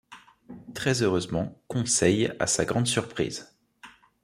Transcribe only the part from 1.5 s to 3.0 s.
Conseil, à sa grande